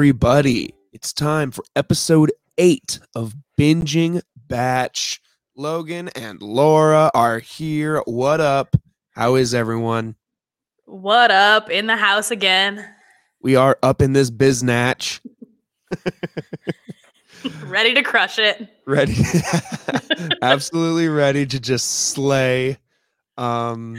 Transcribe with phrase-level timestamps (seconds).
[0.00, 0.74] everybody.
[0.94, 5.20] It's time for episode eight of Binging Batch.
[5.54, 8.00] Logan and Laura are here.
[8.06, 8.76] What up?
[9.10, 10.14] How is everyone?
[10.86, 11.68] What up?
[11.68, 12.82] In the house again.
[13.42, 15.20] We are up in this biznatch.
[17.64, 18.68] ready to crush it.
[18.86, 19.16] Ready.
[20.40, 22.78] Absolutely ready to just slay.
[23.36, 23.98] Um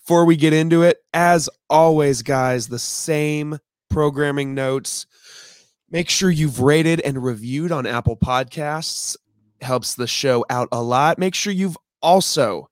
[0.00, 3.60] before we get into it, as always, guys, the same
[3.90, 5.06] programming notes.
[5.90, 9.16] Make sure you've rated and reviewed on Apple Podcasts.
[9.60, 11.18] Helps the show out a lot.
[11.18, 12.70] Make sure you've also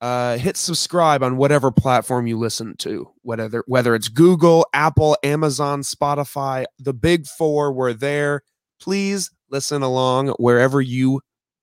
[0.00, 5.82] uh, hit subscribe on whatever platform you listen to, whether whether it's Google, Apple, Amazon,
[5.82, 7.72] Spotify, the big four.
[7.72, 8.42] We're there.
[8.80, 11.20] Please listen along wherever you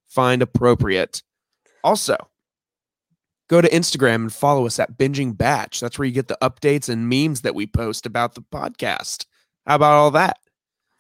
[0.08, 1.24] find appropriate.
[1.84, 2.16] Also,
[3.50, 5.80] go to Instagram and follow us at Binging Batch.
[5.80, 9.26] That's where you get the updates and memes that we post about the podcast.
[9.66, 10.38] How about all that?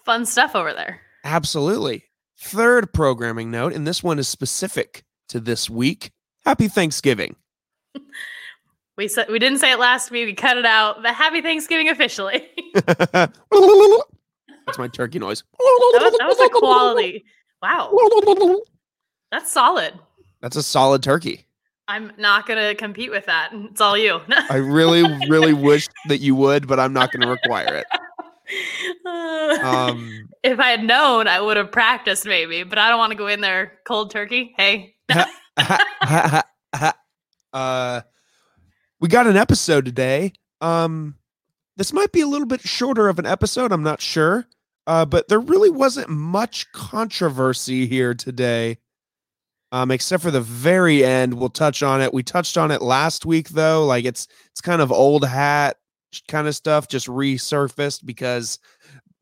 [0.10, 1.02] Fun stuff over there.
[1.24, 2.06] Absolutely.
[2.40, 6.10] Third programming note, and this one is specific to this week.
[6.44, 7.36] Happy Thanksgiving.
[8.98, 10.26] We said we didn't say it last week.
[10.26, 11.02] We cut it out.
[11.02, 12.46] But happy Thanksgiving officially.
[12.86, 13.32] That's
[14.78, 15.42] my turkey noise.
[15.58, 17.24] that, was, that was a quality.
[17.64, 18.60] Wow.
[19.32, 19.94] That's solid.
[20.42, 21.46] That's a solid turkey.
[21.88, 23.52] I'm not gonna compete with that.
[23.54, 24.20] It's all you.
[24.50, 27.86] I really, really wish that you would, but I'm not going to require it.
[29.06, 33.18] Um, if I had known, I would have practiced maybe, but I don't want to
[33.18, 34.54] go in there cold turkey.
[34.58, 34.96] Hey.
[37.54, 38.02] uh,
[39.00, 40.34] we got an episode today.
[40.62, 41.16] Um,
[41.78, 43.72] this might be a little bit shorter of an episode.
[43.72, 44.48] I'm not sure.
[44.86, 48.80] Uh, but there really wasn't much controversy here today.
[49.72, 52.12] Um, except for the very end, we'll touch on it.
[52.12, 53.86] We touched on it last week, though.
[53.86, 55.78] Like it's it's kind of old hat
[56.28, 58.60] kind of stuff, just resurfaced because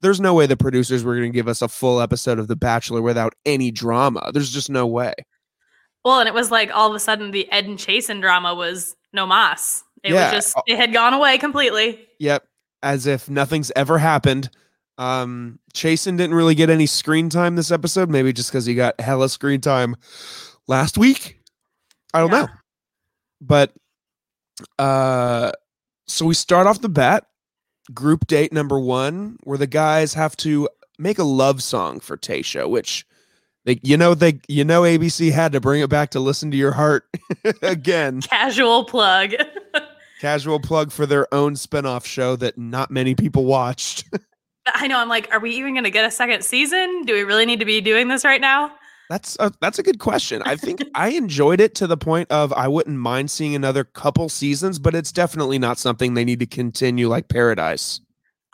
[0.02, 2.56] there's no way the producers were going to give us a full episode of The
[2.56, 4.31] Bachelor without any drama.
[4.34, 5.14] There's just no way.
[6.06, 8.96] Well, and it was like all of a sudden the Ed and Chasen drama was
[9.14, 9.84] no mas.
[10.03, 10.26] It Yeah.
[10.26, 12.08] was just it had gone away completely.
[12.20, 12.46] Yep,
[12.84, 14.50] as if nothing's ever happened.
[15.00, 19.00] Um, Chasen didn't really get any screen time this episode, maybe just because he got
[19.02, 19.96] hella screen time
[20.68, 21.40] last week.
[22.14, 22.42] I don't Yeah.
[22.44, 22.47] know,
[23.42, 23.74] but
[24.80, 25.52] uh,
[26.07, 27.25] so we start off the bat,
[27.94, 32.69] group date number one, where the guys have to make a love song for Tayshia,
[32.69, 33.06] which
[33.66, 36.57] they, you know, they, you know, ABC had to bring it back to listen to
[36.57, 37.06] your heart
[37.62, 38.22] again.
[38.22, 39.34] Casual plug.
[40.22, 44.06] Casual plug for their own spinoff show that not many people watched.
[44.73, 44.97] I know.
[44.97, 47.03] I'm like, are we even going to get a second season?
[47.06, 48.72] Do we really need to be doing this right now?
[49.09, 50.41] That's a, that's a good question.
[50.44, 54.29] I think I enjoyed it to the point of I wouldn't mind seeing another couple
[54.29, 58.01] seasons, but it's definitely not something they need to continue like Paradise.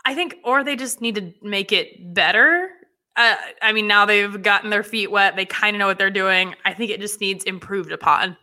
[0.05, 2.69] I think, or they just need to make it better.
[3.15, 5.35] Uh, I mean, now they've gotten their feet wet.
[5.35, 6.55] They kind of know what they're doing.
[6.65, 8.35] I think it just needs improved upon.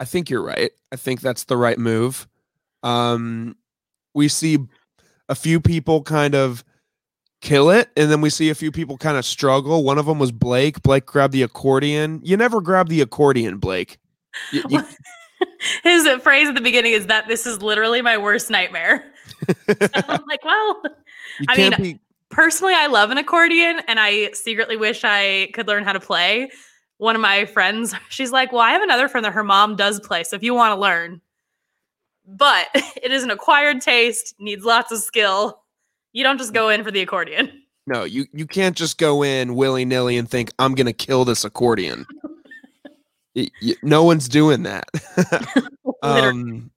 [0.00, 0.70] I think you're right.
[0.92, 2.28] I think that's the right move.
[2.82, 3.56] Um,
[4.14, 4.58] we see
[5.28, 6.64] a few people kind of
[7.40, 9.84] kill it, and then we see a few people kind of struggle.
[9.84, 10.82] One of them was Blake.
[10.82, 12.20] Blake grabbed the accordion.
[12.22, 13.98] You never grab the accordion, Blake.
[14.52, 14.84] You- you-
[15.84, 19.12] His phrase at the beginning is that this is literally my worst nightmare.
[19.68, 20.82] I'm like, well,
[21.38, 22.00] you I mean, be.
[22.30, 26.50] personally, I love an accordion and I secretly wish I could learn how to play.
[26.96, 30.00] One of my friends, she's like, Well, I have another friend that her mom does
[30.00, 30.24] play.
[30.24, 31.20] So if you want to learn,
[32.26, 35.62] but it is an acquired taste, needs lots of skill.
[36.18, 37.62] You don't just go in for the accordion.
[37.86, 41.44] No, you you can't just go in willy nilly and think I'm gonna kill this
[41.44, 42.06] accordion.
[43.36, 44.88] Y- y- no one's doing that.
[46.02, 46.70] Um,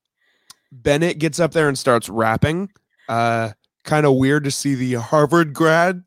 [0.71, 2.69] Bennett gets up there and starts rapping.
[3.09, 3.51] Uh,
[3.83, 6.03] kind of weird to see the Harvard grad.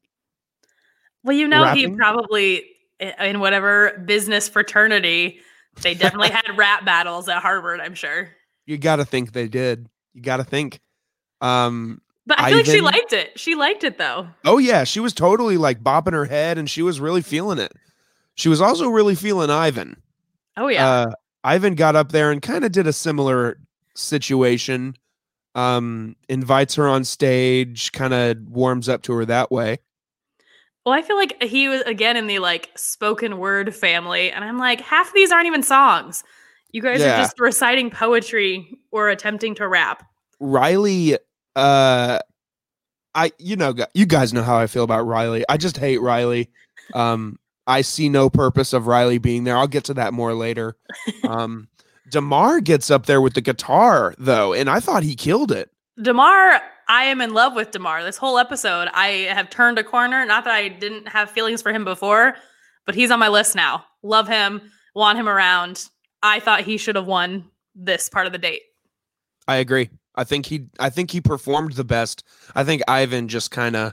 [1.23, 2.65] well, you know, he probably,
[2.99, 5.38] in whatever business fraternity,
[5.82, 8.31] they definitely had rap battles at Harvard, I'm sure.
[8.67, 9.88] You got to think they did.
[10.12, 10.81] You got to think.
[11.41, 13.38] Um, But I feel like she liked it.
[13.38, 14.26] She liked it though.
[14.44, 17.73] oh yeah, she was totally like bopping her head, and she was really feeling it.
[18.35, 19.97] She was also really feeling Ivan.
[20.56, 20.88] Oh, yeah.
[20.88, 21.12] Uh,
[21.44, 23.59] Ivan got up there and kind of did a similar
[23.94, 24.94] situation.
[25.55, 29.79] Um, invites her on stage, kind of warms up to her that way.
[30.85, 34.59] Well, I feel like he was again in the like spoken word family, and I'm
[34.59, 36.25] like, half of these aren't even songs.
[36.73, 37.15] You guys Yeah.
[37.15, 40.05] are just reciting poetry or attempting to rap.
[40.41, 41.17] Riley,
[41.56, 42.19] uh,
[43.15, 45.45] I you know you guys know how I feel about Riley.
[45.49, 46.51] I just hate Riley.
[46.95, 49.56] Um, I see no purpose of Riley being there.
[49.56, 50.77] I'll get to that more later.
[51.29, 51.69] Um,
[52.11, 55.71] Demar gets up there with the guitar though, and I thought he killed it.
[56.01, 58.03] Demar, I am in love with Demar.
[58.05, 60.27] This whole episode, I have turned a corner.
[60.27, 62.35] Not that I didn't have feelings for him before,
[62.85, 63.85] but he's on my list now.
[64.03, 64.61] Love him,
[64.95, 65.89] want him around.
[66.23, 68.62] I thought he should have won this part of the date.
[69.49, 69.91] I agree.
[70.14, 72.25] I think he I think he performed the best.
[72.55, 73.93] I think Ivan just kind of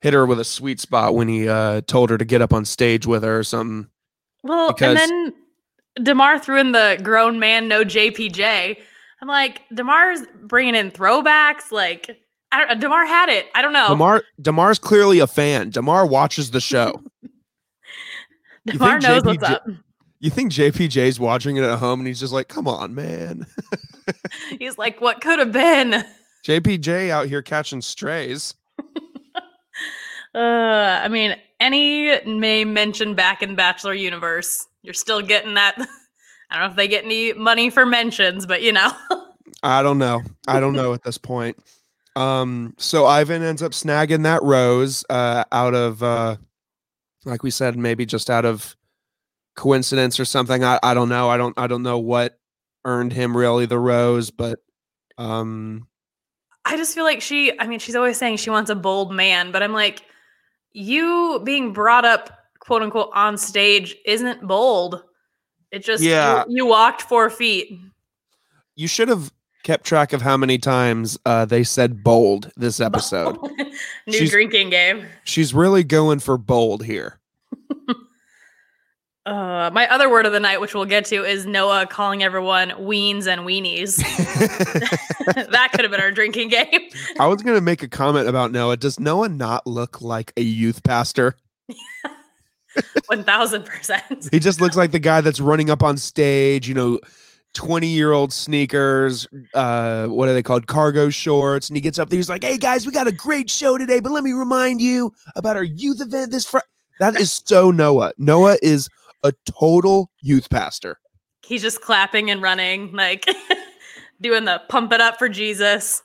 [0.00, 2.64] hit her with a sweet spot when he uh told her to get up on
[2.64, 3.88] stage with her or something.
[4.42, 5.32] Well, Because- and
[5.96, 8.76] then Demar threw in the grown man, no JPJ.
[9.20, 11.70] I'm like, Demar's bringing in throwbacks.
[11.70, 12.10] Like,
[12.50, 13.46] I don't, Demar had it.
[13.54, 13.88] I don't know.
[13.90, 15.70] Demar Demar's clearly a fan.
[15.70, 17.00] Demar watches the show.
[18.66, 19.64] think knows what's up.
[20.20, 23.46] you think JPJ's watching it at home and he's just like, "Come on, man."
[24.58, 26.04] He's like, what could have been?
[26.44, 28.54] JPJ out here catching strays.
[30.34, 35.74] Uh, I mean, any may mention back in Bachelor Universe, you're still getting that.
[36.50, 38.90] I don't know if they get any money for mentions, but you know.
[39.62, 40.22] I don't know.
[40.48, 41.58] I don't know at this point.
[42.16, 46.36] Um, so Ivan ends up snagging that rose uh, out of, uh,
[47.26, 48.74] like we said, maybe just out of
[49.54, 50.64] coincidence or something.
[50.64, 51.28] I, I don't know.
[51.28, 52.38] I don't I don't know what
[52.84, 54.58] earned him really the rose, but
[55.18, 55.86] um,
[56.64, 59.52] I just feel like she, I mean, she's always saying she wants a bold man,
[59.52, 60.02] but I'm like,
[60.72, 62.30] you being brought up,
[62.60, 65.02] quote unquote, on stage isn't bold.
[65.70, 66.44] It just, you- Yeah.
[66.48, 67.78] you, walked four feet.
[68.76, 69.32] you should have
[69.64, 73.38] kept track of how many times uh, they said bold this episode.
[74.06, 75.04] New She's- drinking game.
[75.24, 77.18] She's really going for bold here.
[79.24, 82.70] Uh, my other word of the night, which we'll get to, is Noah calling everyone
[82.70, 83.96] weens and weenies.
[85.50, 86.90] that could have been our drinking game.
[87.20, 88.76] I was gonna make a comment about Noah.
[88.76, 91.36] Does Noah not look like a youth pastor?
[93.06, 94.28] One thousand percent.
[94.32, 96.98] He just looks like the guy that's running up on stage, you know,
[97.54, 100.66] 20 year old sneakers, uh, what are they called?
[100.66, 101.68] Cargo shorts.
[101.68, 104.00] And he gets up there, he's like, Hey guys, we got a great show today,
[104.00, 106.66] but let me remind you about our youth event this Friday.
[106.98, 108.12] That is so Noah.
[108.18, 108.88] Noah is
[109.22, 110.98] a total youth pastor.
[111.44, 113.26] He's just clapping and running, like
[114.20, 116.02] doing the pump it up for Jesus.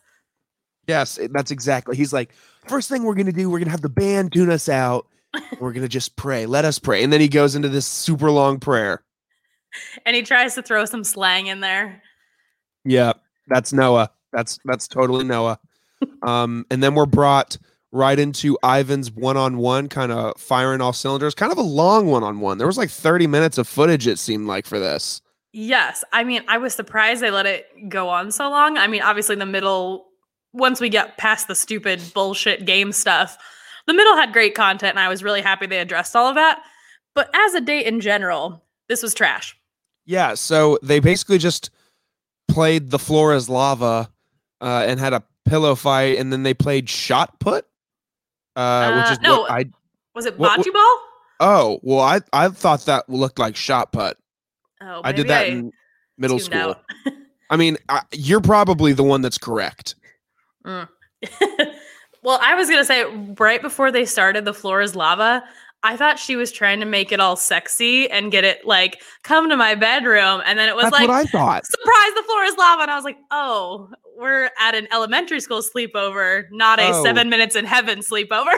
[0.88, 1.96] Yes, that's exactly.
[1.96, 2.34] He's like,
[2.68, 5.08] first thing we're gonna do, we're gonna have the band tune us out.
[5.60, 6.46] We're gonna just pray.
[6.46, 7.04] Let us pray.
[7.04, 9.04] And then he goes into this super long prayer.
[10.06, 12.02] And he tries to throw some slang in there.
[12.86, 13.14] Yeah,
[13.48, 14.10] that's Noah.
[14.32, 15.60] That's that's totally Noah.
[16.22, 17.58] Um, and then we're brought
[17.92, 21.34] right into Ivan's one-on-one, kind of firing all cylinders.
[21.34, 22.58] Kind of a long one-on-one.
[22.58, 24.08] There was like 30 minutes of footage.
[24.08, 25.22] It seemed like for this.
[25.54, 26.04] Yes.
[26.12, 28.78] I mean, I was surprised they let it go on so long.
[28.78, 30.08] I mean, obviously, the middle,
[30.54, 33.38] once we get past the stupid bullshit game stuff,
[33.88, 36.62] the middle had great content, and I was really happy they addressed all of that.
[37.16, 39.58] But as a date in general, this was trash.
[40.06, 40.34] Yeah.
[40.36, 41.70] So they basically just
[42.48, 44.12] played the floor is lava,
[44.62, 47.66] uh, and had a pillow fight, and then they played shot put,
[48.58, 49.66] uh, which Uh, is no, what I.
[50.16, 51.00] Was it What- bocce ball?
[51.40, 54.18] Oh well, I I thought that looked like shot put.
[54.82, 55.72] Oh, I did that in
[56.18, 56.76] middle school.
[57.50, 59.96] I mean, I, you're probably the one that's correct.
[60.66, 60.88] Mm.
[62.24, 63.06] well, I was gonna say
[63.38, 65.44] right before they started, the floor is lava.
[65.84, 69.48] I thought she was trying to make it all sexy and get it like come
[69.50, 71.66] to my bedroom, and then it was That's like what I thought.
[71.66, 75.62] surprise, the floor is lava, and I was like, oh, we're at an elementary school
[75.62, 77.04] sleepover, not a Oh.
[77.04, 78.56] seven minutes in heaven sleepover.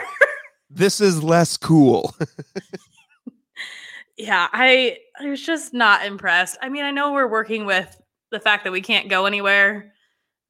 [0.72, 2.14] This is less cool.
[4.16, 6.58] yeah, I I was just not impressed.
[6.62, 8.00] I mean, I know we're working with
[8.30, 9.92] the fact that we can't go anywhere,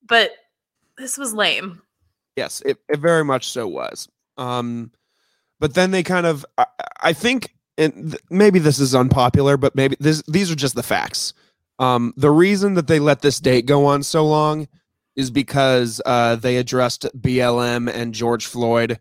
[0.06, 0.32] but
[0.98, 1.80] this was lame.
[2.36, 4.08] yes, it, it very much so was.
[4.36, 4.90] Um,
[5.58, 6.66] but then they kind of, I,
[7.00, 10.82] I think, and th- maybe this is unpopular, but maybe this these are just the
[10.82, 11.32] facts.
[11.78, 14.68] Um, the reason that they let this date go on so long
[15.16, 18.98] is because uh, they addressed BLM and George Floyd.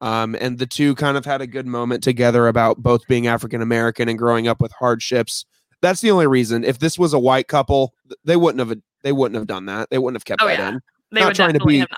[0.00, 3.60] Um, and the two kind of had a good moment together about both being African
[3.60, 5.44] American and growing up with hardships.
[5.82, 6.62] That's the only reason.
[6.64, 9.90] If this was a white couple, they wouldn't have they wouldn't have done that.
[9.90, 10.68] They wouldn't have kept Oh, that yeah.
[10.70, 10.80] in.
[11.12, 11.88] They Not trying to be- not.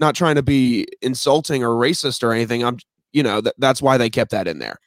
[0.00, 2.64] Not trying to be insulting or racist or anything.
[2.64, 2.78] I'm,
[3.12, 4.78] you know, th- that's why they kept that in there.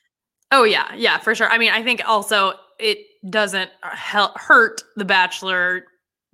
[0.51, 1.47] Oh yeah, yeah, for sure.
[1.49, 2.97] I mean, I think also it
[3.29, 5.85] doesn't hel- hurt the Bachelor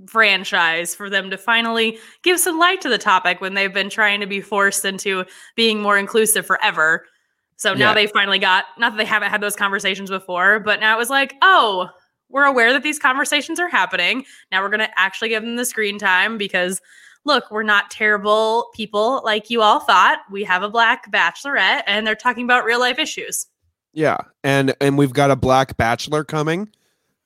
[0.08, 4.20] franchise for them to finally give some light to the topic when they've been trying
[4.20, 7.06] to be forced into being more inclusive forever.
[7.58, 7.94] So now Yeah.
[7.94, 11.10] they finally got not that they haven't had those conversations before, but now it was
[11.10, 11.90] like, oh,
[12.30, 14.26] we're aware that these conversations are happening.
[14.52, 16.82] Now we're going to actually give them the screen time because
[17.24, 20.20] look, we're not terrible people like you all thought.
[20.32, 23.46] We have a black bachelorette and they're talking about real life issues.
[23.94, 26.70] Yeah, and and we've got a black bachelor coming,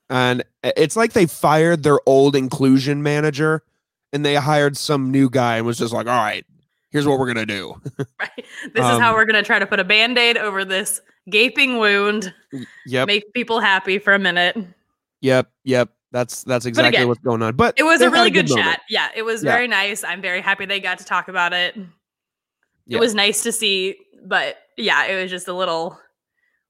[0.09, 3.63] and it's like they fired their old inclusion manager,
[4.13, 6.45] and they hired some new guy and was just like, all right,
[6.91, 7.79] here's what we're gonna do.
[8.19, 8.45] Right.
[8.73, 12.33] This is how Um, we're gonna try to put a band-aid over this gaping wound,
[12.85, 14.57] yep, make people happy for a minute.
[15.21, 15.89] yep, yep.
[16.11, 17.55] That's that's exactly again, what's going on.
[17.55, 18.65] But It was a really good, moment.
[18.67, 18.81] chat.
[18.89, 19.51] Yeah, it was Yeah.
[19.51, 20.01] very nice.
[20.03, 21.75] I'm very happy they got to talk about it.
[22.87, 22.97] Yeah.
[22.97, 25.99] It was nice to see, but yeah, it was just a little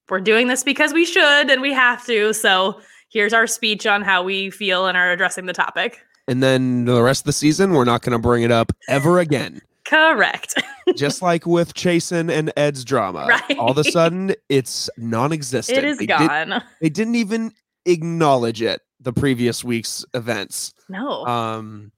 [0.09, 2.33] we're doing this because we should and we have to.
[2.33, 2.79] So
[3.15, 6.01] here's our speech on how we feel and are addressing the topic.
[6.27, 9.61] And then the rest of the season, we're not gonna bring it up ever again.
[9.85, 10.61] Correct.
[10.97, 13.39] Just like with Chasen and Ed's drama.
[13.57, 15.77] All of a sudden, it's non-existent.
[15.77, 16.61] it is They did- gone.
[16.81, 17.53] they didn't even
[17.85, 20.73] acknowledge it the previous week's events.
[20.89, 21.25] no.
[21.25, 21.91] Um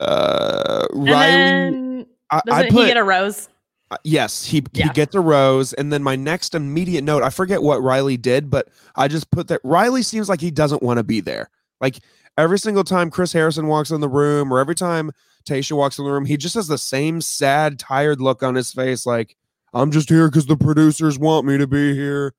[0.00, 3.48] uh Riley then I, I put he get a rose?
[3.90, 7.62] Uh, yes, he he gets a rose and then my next immediate note, I forget
[7.62, 11.04] what Riley did, but I just put that Riley seems like he doesn't want to
[11.04, 11.48] be there.
[11.80, 12.00] Like
[12.36, 15.10] every single time Chris Harrison walks in the room or every time
[15.48, 18.72] Tayshia walks in the room, he just has the same sad, tired look on his
[18.72, 19.36] face like
[19.72, 22.34] I'm just here because the producers want me to be here.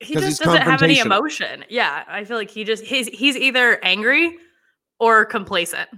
[0.00, 1.64] He 'cause just he's doesn't have any emotion.
[1.70, 4.36] Yeah, I feel like he just he's he's either angry
[4.98, 5.88] or complacent.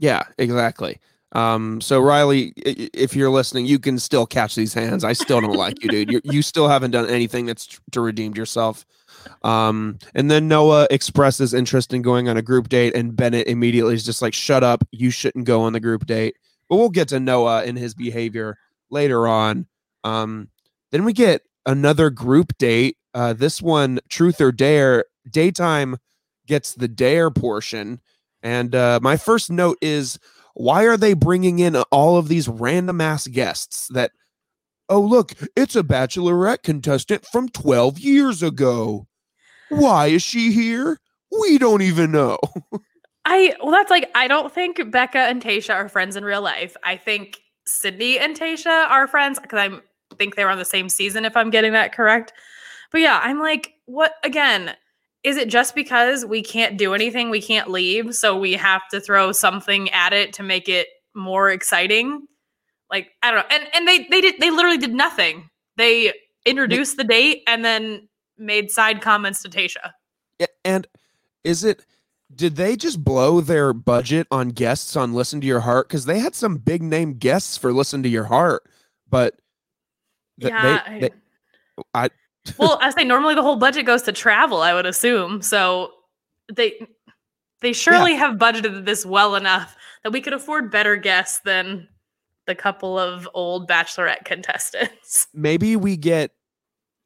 [0.00, 0.98] Yeah, exactly.
[1.32, 5.02] Um, so Riley, if you're listening, you can still catch these hands.
[5.02, 6.12] I still don't like you, dude.
[6.12, 8.84] You you still haven't done anything that's to redeemed yourself.
[9.42, 13.94] Um, and then Noah expresses interest in going on a group date, and Bennett immediately
[13.94, 14.86] is just like, "Shut up!
[14.92, 16.36] You shouldn't go on the group date."
[16.68, 18.58] But we'll get to Noah and his behavior
[18.90, 19.66] later on.
[20.04, 20.48] Um,
[20.90, 22.98] then we get another group date.
[23.14, 25.06] Uh, this one, Truth or Dare.
[25.30, 25.96] Daytime
[26.46, 28.00] gets the dare portion,
[28.42, 30.18] and uh, my first note is
[30.54, 34.12] why are they bringing in all of these random ass guests that
[34.88, 39.06] oh look it's a bachelorette contestant from 12 years ago
[39.68, 40.98] why is she here
[41.40, 42.38] we don't even know
[43.24, 46.76] I well, that's like I don't think Becca and Tayshia are friends in real life.
[46.82, 50.88] I think Sydney and Tayshia are friends because I think they were on the same
[50.88, 51.24] season.
[51.24, 52.32] If I'm getting that correct,
[52.90, 54.74] but yeah, I'm like, what again?
[55.24, 59.00] Is it just because we can't do anything, we can't leave, so we have to
[59.00, 62.26] throw something at it to make it more exciting?
[62.90, 65.48] Like I don't know, and and they they did they literally did nothing.
[65.76, 66.12] They
[66.44, 69.92] introduced the date and then made side comments to Tayshia.
[70.38, 70.86] Yeah, and
[71.44, 71.86] is it
[72.34, 76.18] did they just blow their budget on guests on listen to your heart because they
[76.18, 78.64] had some big name guests for listen to your heart
[79.08, 79.34] but
[80.40, 81.10] th- yeah, they, they,
[81.94, 82.08] I,
[82.58, 85.42] well, I say normally the whole budget goes to travel, I would assume.
[85.42, 85.92] So
[86.52, 86.74] they
[87.60, 91.88] they surely have budgeted this well enough that we could afford better guests than
[92.46, 95.28] the couple of old bachelorette contestants.
[95.34, 96.32] maybe we get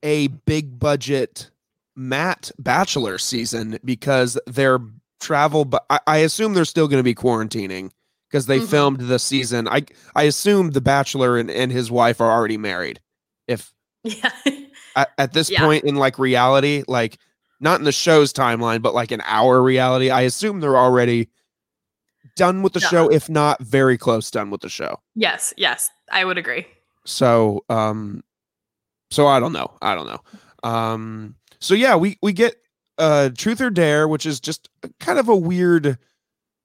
[0.02, 1.50] a big budget
[1.94, 4.78] Matt Bachelor season because their
[5.20, 7.90] travel, but I, I assume they're still going to be quarantining
[8.30, 8.68] because they Mhm.
[8.68, 9.68] filmed the season.
[9.68, 13.00] I I assume the Bachelor and, and his wife are already married.
[13.46, 14.30] If Yeah.
[14.96, 15.60] at, at this Yeah.
[15.64, 17.18] point in like reality, like
[17.60, 21.28] not in the show's timeline, but like in our reality, I assume they're already
[22.34, 22.88] done with the Yeah.
[22.88, 25.00] show, if not very close done with the show.
[25.14, 26.66] yes, yes, I would agree.
[27.04, 28.24] So um
[29.10, 29.76] so I don't know.
[29.80, 30.68] I don't know.
[30.68, 32.56] Um so yeah, we we get
[32.98, 34.68] uh truth or dare, which is just
[35.00, 35.98] kind of a weird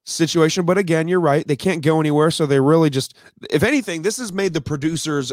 [0.05, 1.45] situation, but again, you're right.
[1.47, 3.15] They can't go anywhere, so they really just
[3.49, 5.31] if anything, this has made the producers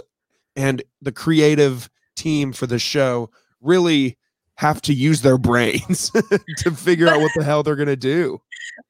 [0.54, 1.88] and the creative
[2.18, 4.18] team for the show really
[4.56, 6.10] have to use their brains
[6.58, 8.40] to figure out what the hell they're to do.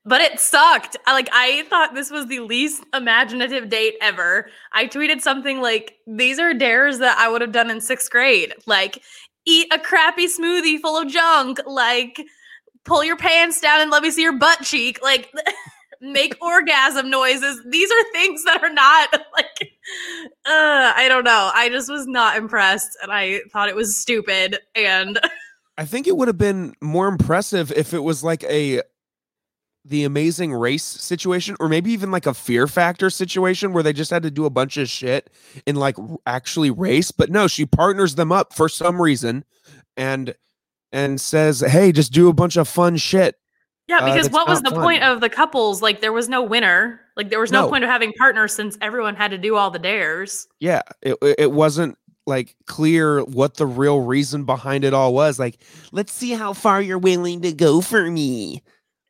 [0.04, 0.97] But it sucked.
[1.06, 4.49] Like I thought this was the least imaginative date ever.
[4.73, 8.54] I tweeted something like, "These are dares that I would have done in sixth grade.
[8.66, 9.02] Like,
[9.44, 11.61] eat a crappy smoothie full of junk.
[11.66, 12.25] Like,
[12.85, 14.99] pull your pants down and let me see your butt cheek.
[15.02, 15.32] Like,
[16.00, 17.61] make orgasm noises.
[17.68, 19.73] These are things that are not like.
[20.45, 21.50] Uh, I don't know.
[21.54, 24.59] I just was not impressed, and I thought it was stupid.
[24.75, 25.18] And
[25.78, 28.83] I think it would have been more impressive if it was like a
[29.85, 34.11] the amazing race situation or maybe even like a fear factor situation where they just
[34.11, 35.30] had to do a bunch of shit
[35.66, 39.45] and like actually race but no she partners them up for some reason
[39.97, 40.35] and
[40.92, 43.37] and says hey just do a bunch of fun shit
[43.88, 45.80] Yeah, Uh, because that's what was the not point of the couples?
[45.83, 47.00] Like, there was no winner.
[47.16, 47.68] Like, there was no, No.
[47.71, 50.47] point of having partners since everyone had to do all the dares.
[50.61, 55.38] yeah it, it it wasn't like clear what the real reason behind it all was
[55.38, 55.57] like
[55.92, 58.62] let's see how far you're willing to go for me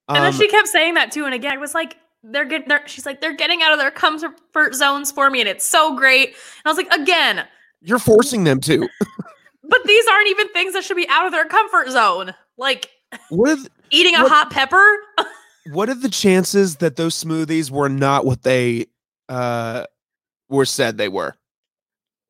[0.09, 1.25] And then Um, she kept saying that too.
[1.25, 3.91] And again, I was like, they're getting, they're, she's like, they're getting out of their
[3.91, 6.29] comfort zones for me, and it's so great.
[6.29, 7.45] And I was like, again,
[7.83, 8.89] you're forcing them to
[9.65, 12.35] but these aren't even things that should be out of their comfort zone.
[12.57, 12.91] Like
[13.31, 14.97] what if eating a What- hot pepper.
[15.71, 18.87] what are the chances that those smoothies were not what they
[19.28, 19.85] uh
[20.49, 21.35] were said they were.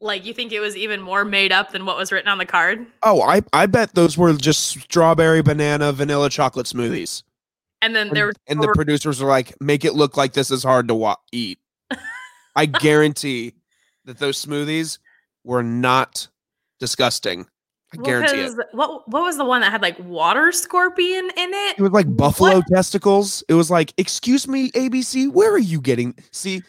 [0.00, 2.46] Like you think it was even more made up than what was written on the
[2.46, 2.86] card?
[3.02, 7.22] Oh, I I bet those were just strawberry, banana, vanilla chocolate smoothies.
[7.80, 10.50] And then And, there were and the producers were like, make it look like this
[10.50, 11.58] is hard to wa- eat.
[12.56, 13.54] I guarantee
[14.04, 14.98] that those smoothies
[15.44, 16.26] were not
[16.80, 17.46] disgusting.
[17.94, 18.66] I well, guarantee it.
[18.72, 21.78] what what was the one that had like water scorpion in it?
[21.78, 22.66] It was like buffalo What?
[22.70, 23.42] testicles.
[23.48, 26.14] It was like, excuse me, ABC, where are you getting?
[26.30, 26.62] See,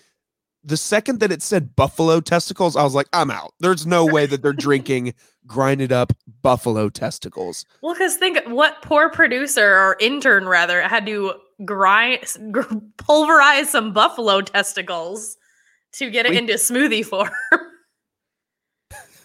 [0.63, 3.53] the second that it said buffalo testicles, I was like, I'm out.
[3.59, 5.13] There's no way that they're drinking
[5.47, 7.65] grinded up buffalo testicles.
[7.81, 11.33] Well, because think what poor producer or intern rather had to
[11.65, 12.61] grind gr-
[12.97, 15.35] pulverize some buffalo testicles
[15.93, 17.29] to get it into smoothie form.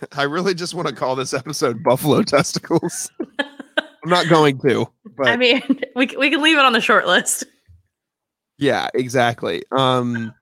[0.12, 3.10] I really just want to call this episode buffalo testicles.
[3.38, 4.86] I'm not going to,
[5.16, 5.62] but I mean,
[5.96, 7.44] we we can leave it on the short list.
[8.58, 9.64] Yeah, exactly.
[9.72, 10.34] Um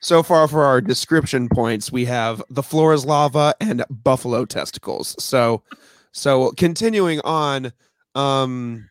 [0.00, 5.16] so far for our description points, we have the floor is lava and buffalo testicles.
[5.22, 5.62] So
[6.12, 7.72] so continuing on,
[8.14, 8.88] um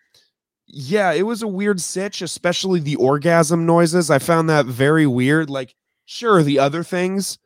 [0.69, 4.11] yeah, it was a weird sitch, especially the orgasm noises.
[4.11, 5.49] I found that very weird.
[5.49, 7.39] Like, sure, the other things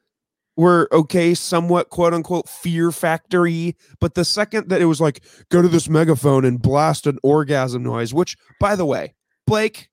[0.62, 5.60] were okay, somewhat quote unquote fear factory, but the second that it was like, go
[5.60, 9.15] to this megaphone and blast an orgasm noise, which by the way,
[9.48, 9.89] Blake,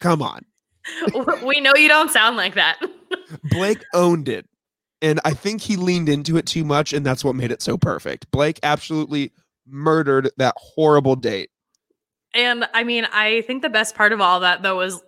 [0.00, 0.44] come on.
[1.44, 2.78] we know you don't sound like that.
[3.50, 4.46] Blake owned it.
[5.02, 7.76] And I think he leaned into it too much, and that's what made it so
[7.76, 8.30] perfect.
[8.30, 9.32] Blake absolutely
[9.66, 11.50] murdered that horrible date.
[12.32, 15.02] And I mean, I think the best part of all that though was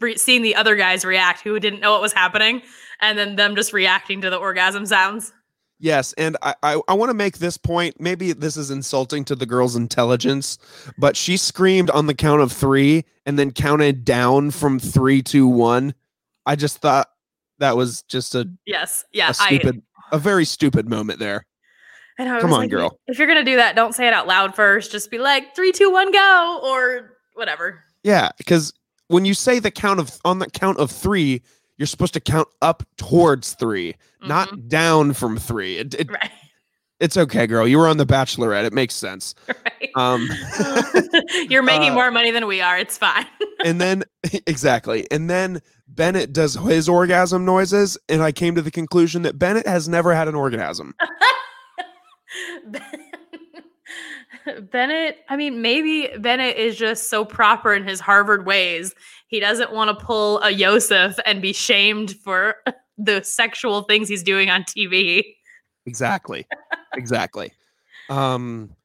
[0.00, 2.62] re- seeing the other guys react who didn't know what was happening,
[3.00, 5.32] and then them just reacting to the orgasm sounds.
[5.78, 8.00] Yes, and I I, I want to make this point.
[8.00, 10.58] Maybe this is insulting to the girl's intelligence,
[10.96, 15.48] but she screamed on the count of three and then counted down from three, two,
[15.48, 15.94] one.
[16.46, 17.08] I just thought
[17.58, 21.46] that was just a, Yes, yeah, a stupid, a very stupid moment there.
[22.18, 22.36] I, I know.
[22.36, 23.00] I Come on, like, girl.
[23.08, 24.92] If you're gonna do that, don't say it out loud first.
[24.92, 27.82] Just be like three, two, one, go, or whatever.
[28.04, 28.72] Yeah, because
[29.12, 31.42] when you say the count of on the count of three,
[31.76, 34.28] you're supposed to count up towards 3 Mhm.
[34.28, 35.78] not down from three.
[35.78, 36.30] It, it, right,
[37.00, 37.66] it's okay, girl.
[37.66, 38.64] You were on The Bachelorette.
[38.64, 39.34] It makes sense.
[39.48, 39.90] right.
[39.96, 40.28] Um,
[41.48, 42.78] you're making uh, more money than we are.
[42.78, 43.26] It's fine.
[43.64, 44.04] and then
[44.46, 49.38] exactly, and then Bennett does his orgasm noises, and I came to the conclusion that
[49.38, 50.94] Bennett has never had an orgasm.
[54.70, 58.94] Bennett, I mean, maybe Bennett is just so proper in his Harvard ways.
[59.28, 62.56] He doesn't want to pull a Yosef and be shamed for
[62.98, 65.24] the sexual things he's doing on TV.
[65.86, 66.46] Exactly,
[66.96, 67.52] exactly.
[68.08, 68.76] Um,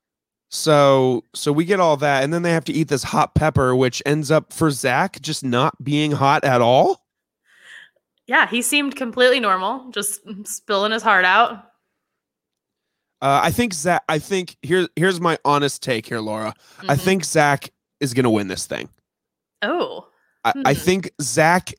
[0.49, 3.75] so so we get all that, and then they have to eat this hot pepper,
[3.75, 7.03] which ends up for Zach just not being hot at all.
[8.27, 11.65] Yeah, he seemed completely normal, just spilling his heart out.
[13.21, 14.03] Uh, I think Zach.
[14.08, 16.53] I think here here's my honest take here, Laura.
[16.88, 16.99] I Mhm.
[16.99, 18.89] think Zach is gonna win this thing.
[19.62, 20.08] Oh,
[20.45, 20.80] I, I Hmm.
[20.80, 21.73] think Zach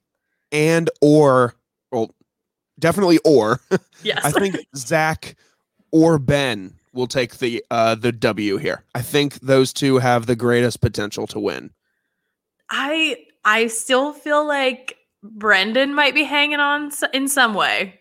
[0.50, 1.54] and or
[1.92, 2.14] well,
[2.78, 3.60] definitely or
[4.02, 4.24] yes.
[4.24, 5.36] I think Zach
[5.92, 8.84] or Ben will take the uh the W here.
[8.96, 11.70] I think those two have the greatest potential to win.
[12.70, 18.00] I I still feel like Brendan might be hanging on in some way,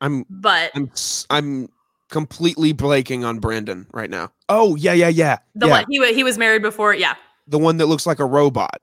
[0.00, 0.90] I'm but I'm
[1.30, 1.68] I'm
[2.12, 4.30] completely blanking on Brendan right now.
[4.48, 7.14] Oh yeah yeah yeah the yeah one he he was married before, yeah.
[7.48, 8.80] the one that looks like a robot.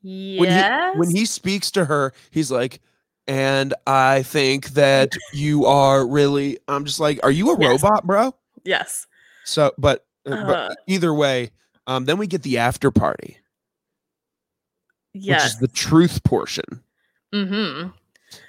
[0.00, 0.40] Yes.
[0.40, 2.80] When he when he speaks to her, he's like,
[3.26, 6.58] and I think that you are really.
[6.68, 7.82] I'm just like, are you a Yes.
[7.82, 8.34] robot, bro?
[8.64, 9.06] yes.
[9.44, 10.44] So, but, uh, Uh.
[10.46, 11.50] but either way,
[11.86, 13.36] um, then we get the after party,
[15.12, 15.42] Yes.
[15.42, 16.82] which is the truth portion.
[17.34, 17.88] Mm-hmm.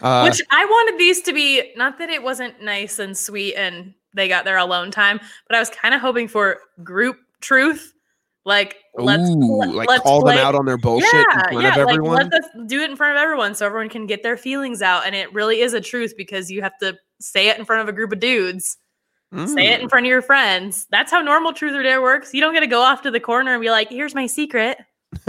[0.01, 3.93] Uh, Which I wanted these to be not that it wasn't nice and sweet and
[4.13, 7.93] they got their alone time, but I was kind of hoping for group truth.
[8.45, 11.41] Like let's ooh, let- like let's call play- them out on their bullshit in yeah,
[11.49, 12.13] front yeah, of everyone.
[12.15, 14.81] like let us do it in front of everyone so everyone can get their feelings
[14.81, 15.05] out.
[15.05, 17.89] And it really is a truth because you have to say it in front of
[17.89, 18.77] a group of dudes.
[19.47, 20.87] Say it in front of your friends.
[20.91, 22.33] That's how normal truth or dare works.
[22.33, 24.77] You don't get to go off to the corner and be like, "Here's my secret."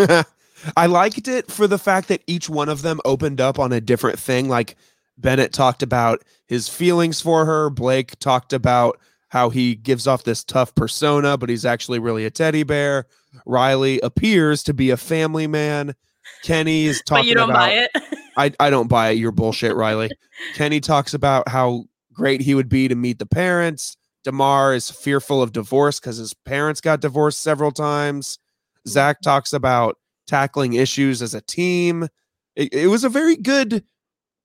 [0.76, 3.80] I liked it for the fact that each one of them opened up on a
[3.80, 4.48] different thing.
[4.48, 4.76] Like
[5.18, 7.70] Bennett talked about his feelings for her.
[7.70, 12.30] Blake talked about how he gives off this tough persona, but he's actually really a
[12.30, 13.06] teddy bear.
[13.44, 15.94] Riley appears to be a family man.
[16.42, 17.90] Kenny is talking but you don't about buy it.
[18.36, 19.18] I, I don't buy it.
[19.18, 20.10] Your bullshit, Riley.
[20.54, 23.96] Kenny talks about how great he would be to meet the parents.
[24.24, 28.38] Demar is fearful of divorce because his parents got divorced several times.
[28.86, 32.08] Zach talks about tackling issues as a team.
[32.54, 33.84] It, it was a very good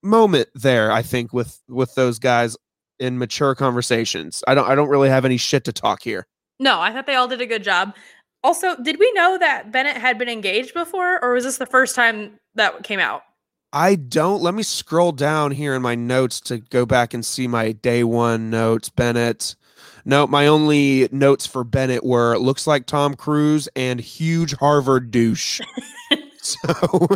[0.02, 0.90] moment there.
[0.90, 2.56] I think with with those guys
[2.98, 4.42] in mature conversations.
[4.46, 6.26] I don't I don't really have any shit to talk here.
[6.58, 7.94] No, I thought they all did a good job.
[8.44, 11.94] Also, did we know that Bennett had been engaged before, or was this the first
[11.94, 13.22] time that came out?
[13.72, 14.42] I don't.
[14.42, 18.04] Let me scroll down here in my notes to go back and see my day
[18.04, 18.88] one notes.
[18.88, 19.56] Bennett.
[20.04, 25.60] No, my only notes for Bennett were looks like Tom Cruise and huge Harvard douche.
[26.42, 26.58] so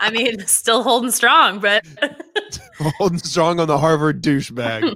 [0.00, 1.84] I mean, still holding strong, but
[2.98, 4.94] holding strong on the Harvard douchebag.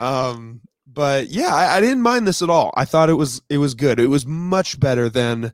[0.00, 2.72] um, but yeah, I, I, didn't mind this at all.
[2.76, 4.00] I thought it was it was good.
[4.00, 5.52] It was much better than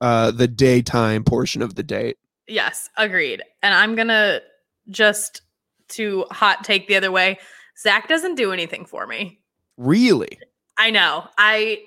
[0.00, 2.16] uh, the daytime portion of the date.
[2.46, 3.42] Yes, agreed.
[3.62, 4.40] And I'm gonna
[4.88, 5.42] just
[5.90, 7.38] to hot take the other way.
[7.78, 9.39] Zach doesn't do anything for me.
[9.80, 10.38] Really?
[10.76, 11.26] I know.
[11.38, 11.84] I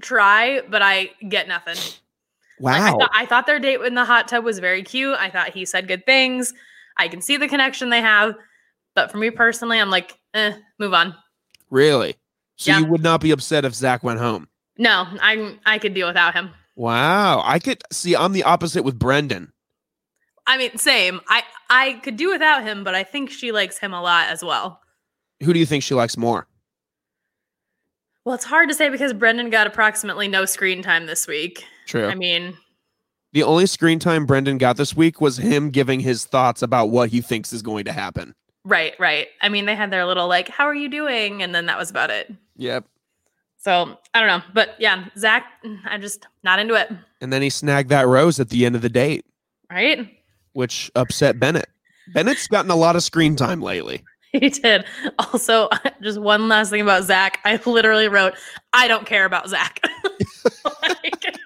[0.00, 1.76] try, but I get nothing.
[2.58, 2.72] Wow.
[2.72, 5.14] Like, I, thought, I thought their date in the hot tub was very cute.
[5.18, 6.54] I thought he said good things.
[6.96, 8.34] I can see the connection they have.
[8.94, 11.14] But for me personally, I'm like, eh, move on.
[11.68, 12.16] Really?
[12.56, 12.78] So yeah.
[12.78, 14.48] you would not be upset if Zach went home?
[14.78, 16.50] No, I'm I could deal without him.
[16.76, 17.42] Wow.
[17.44, 19.52] I could see I'm the opposite with Brendan.
[20.46, 21.20] I mean, same.
[21.28, 24.42] I I could do without him, but I think she likes him a lot as
[24.42, 24.80] well.
[25.42, 26.46] Who do you think she likes more?
[28.24, 31.64] Well, it's hard to say because Brendan got approximately no screen time this week.
[31.86, 32.06] True.
[32.06, 32.56] I mean,
[33.32, 37.10] the only screen time Brendan got this week was him giving his thoughts about what
[37.10, 38.34] he thinks is going to happen.
[38.64, 39.28] Right, right.
[39.42, 41.90] I mean, they had their little like, "How are you doing?" and then that was
[41.90, 42.32] about it.
[42.56, 42.86] Yep.
[43.58, 45.46] So I don't know, but yeah, Zach,
[45.84, 46.90] I'm just not into it.
[47.20, 49.24] And then he snagged that rose at the end of the date,
[49.70, 50.06] right?
[50.52, 51.68] Which upset Bennett.
[52.12, 54.02] Bennett's gotten a lot of screen time lately.
[54.40, 54.84] He did.
[55.18, 55.68] Also,
[56.02, 57.38] just one last thing about Zach.
[57.44, 58.34] I literally wrote,
[58.72, 59.80] "I don't care about Zach."
[60.82, 61.38] like,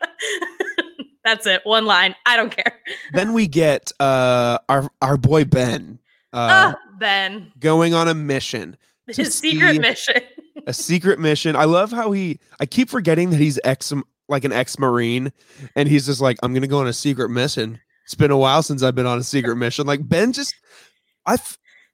[1.23, 1.61] that's it.
[1.65, 2.15] One line.
[2.25, 2.81] I don't care.
[3.13, 5.99] Then we get uh, our our boy Ben.
[6.33, 8.79] Uh, oh, Ben going on a mission.
[9.07, 10.23] His secret mission.
[10.67, 11.57] a secret mission.
[11.57, 12.41] I love how he.
[12.59, 13.93] I keep forgetting that he's ex
[14.31, 15.31] like an ex marine,
[15.77, 17.81] and he's just like, I'm gonna go on a secret mission.
[18.07, 19.87] It's been a while since I've been on a secret mission.
[19.87, 20.55] Like Ben just,
[21.27, 21.37] I,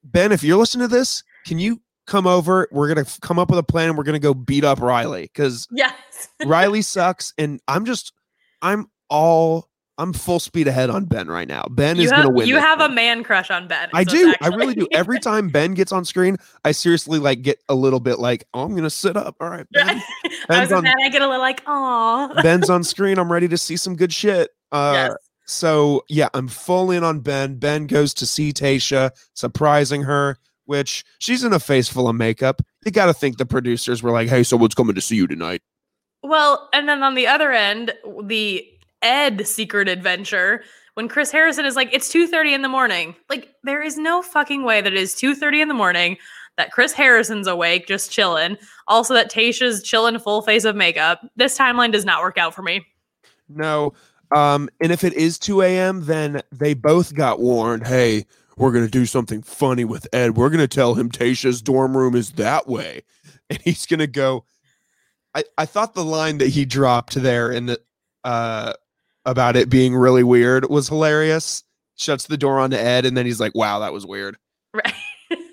[0.05, 2.69] Ben, if you're listening to this, can you come over?
[2.71, 5.67] We're gonna come up with a plan, and we're gonna go beat up Riley because
[5.71, 5.95] yes,
[6.47, 8.13] Riley sucks, and I'm just,
[8.63, 11.67] I'm all I'm full speed ahead on Ben right now.
[11.71, 12.49] Ben you is going to win.
[12.49, 13.91] You have a man crush on Ben.
[13.95, 14.31] I do.
[14.31, 14.53] Actually.
[14.53, 14.89] I really do.
[14.93, 18.65] Every time Ben gets on screen, I seriously like get a little bit like, oh,
[18.65, 19.37] I'm going to sit up.
[19.41, 20.03] All right, Ben.
[20.49, 22.33] Ben's I, on, I get a little like, oh.
[22.43, 23.19] Ben's on screen.
[23.19, 24.51] I'm ready to see some good shit.
[24.73, 25.17] Uh, yes.
[25.47, 27.57] So yeah, I'm full in on Ben.
[27.57, 32.63] Ben goes to see Tayshia, surprising her, which she's in a face full of makeup.
[32.85, 35.63] You got to think the producers were like, "Hey, someone's coming to see you tonight."
[36.23, 38.67] Well, and then on the other end, the
[39.03, 43.15] Ed secret adventure when Chris Harrison is like, it's 2:30 in the morning.
[43.29, 46.17] Like, there is no fucking way that it is 2:30 in the morning
[46.57, 48.57] that Chris Harrison's awake, just chilling.
[48.87, 51.21] Also, that Tayshia's chilling full face of makeup.
[51.37, 52.87] This timeline does not work out for me.
[53.49, 53.93] No.
[54.35, 58.89] Um, and if it is 2 a.m., then they both got warned, hey, we're gonna
[58.89, 60.37] do something funny with Ed.
[60.37, 63.03] We're gonna tell him Tayshia's dorm room is that way.
[63.51, 64.47] And he's gonna go.
[65.35, 67.79] I, I thought the line that he dropped there in the
[68.25, 68.73] uh
[69.27, 71.63] about it being really weird was hilarious.
[71.95, 74.39] Shuts the door on to Ed, and then he's like, "Wow, that was weird."
[74.73, 74.95] Right.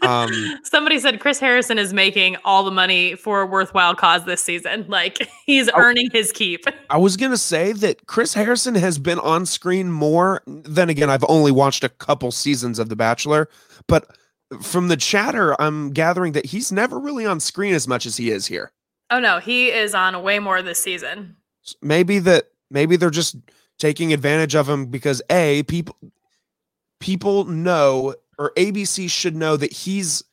[0.01, 0.31] Um,
[0.63, 4.85] Somebody said Chris Harrison is making all the money for a worthwhile cause this season.
[4.91, 6.65] Like he's I, earning his keep.
[6.89, 10.43] I was gonna say that Chris Harrison has been on screen more.
[10.45, 13.47] Then again, I've only watched a couple seasons of The Bachelor,
[13.87, 14.05] but
[14.61, 18.31] from the chatter, I'm gathering that he's never really on screen as much as he
[18.31, 18.71] is here.
[19.09, 21.37] Oh no, he is on way more this season.
[21.81, 22.47] Maybe that.
[22.69, 23.35] Maybe they're just
[23.79, 25.97] taking advantage of him because a people
[26.99, 30.23] people know or ABC should know that he's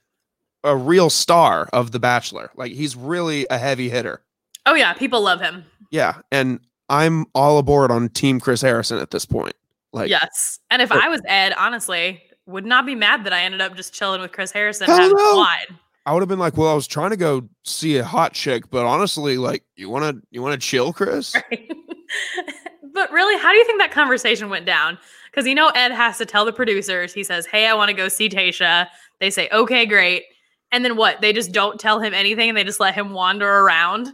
[0.64, 2.50] a real star of The Bachelor.
[2.56, 4.22] Like he's really a heavy hitter.
[4.64, 5.66] Oh yeah, people love him.
[5.90, 9.54] Yeah, and I'm all aboard on Team Chris Harrison at this point.
[9.92, 13.60] Like yes, and if I was Ed, honestly, would not be mad that I ended
[13.60, 15.36] up just chilling with Chris Harrison and having no.
[15.36, 15.78] wine.
[16.06, 18.70] I would have been like, well, I was trying to go see a hot chick,
[18.70, 21.34] but honestly, like, you want to you want to chill, Chris?
[21.50, 21.70] Right.
[22.94, 24.98] But really, how do you think that conversation went down?
[25.38, 27.14] Because you know Ed has to tell the producers.
[27.14, 28.88] He says, "Hey, I want to go see Tayshia."
[29.20, 30.24] They say, "Okay, great."
[30.72, 31.20] And then what?
[31.20, 34.12] They just don't tell him anything, and they just let him wander around.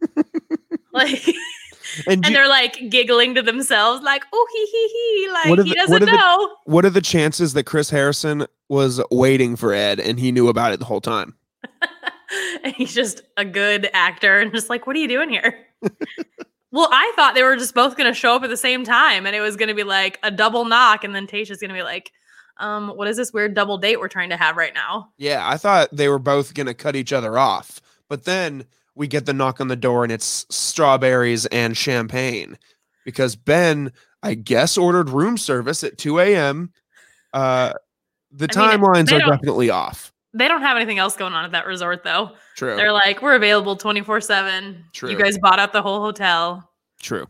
[0.92, 1.28] like,
[2.08, 5.70] and, and you, they're like giggling to themselves, like, "Oh, he he he!" Like he
[5.70, 6.56] the, doesn't what know.
[6.66, 10.48] The, what are the chances that Chris Harrison was waiting for Ed and he knew
[10.48, 11.36] about it the whole time?
[12.64, 15.56] and he's just a good actor and just like, "What are you doing here?"
[16.74, 19.26] Well, I thought they were just both going to show up at the same time
[19.26, 21.74] and it was going to be like a double knock and then Tayshia's going to
[21.74, 22.10] be like,
[22.56, 25.10] um, what is this weird double date we're trying to have right now?
[25.16, 27.80] Yeah, I thought they were both going to cut each other off.
[28.08, 28.64] But then
[28.96, 32.58] we get the knock on the door and it's strawberries and champagne
[33.04, 33.92] because Ben,
[34.24, 36.72] I guess, ordered room service at 2 a.m.
[37.32, 37.74] Uh,
[38.32, 40.12] the I mean, timelines are definitely off.
[40.34, 42.32] They don't have anything else going on at that resort though.
[42.56, 42.76] True.
[42.76, 44.84] They're like, we're available 24 7.
[44.92, 45.10] True.
[45.10, 46.70] You guys bought out the whole hotel.
[47.00, 47.26] True.